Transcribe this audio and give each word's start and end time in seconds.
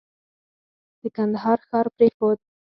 د 1.01 1.01
کندهار 1.15 1.59
ښار 1.67 1.85
پرېښود. 1.95 2.39